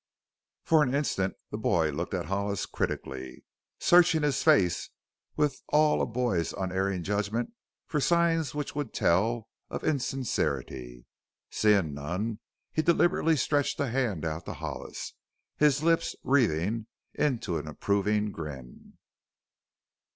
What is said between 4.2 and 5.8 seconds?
his face with